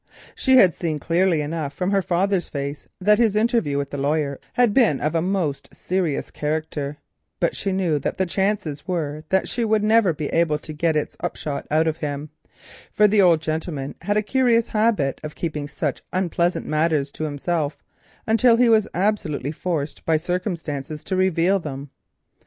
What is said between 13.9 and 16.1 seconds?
had a curious habit of keeping such